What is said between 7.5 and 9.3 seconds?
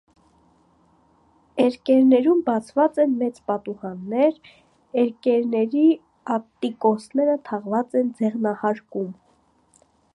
թաղված են ձեղնահարկում։